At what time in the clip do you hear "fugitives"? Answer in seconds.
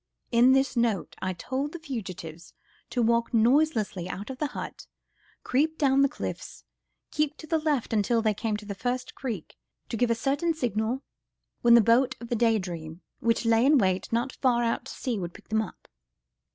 1.79-2.55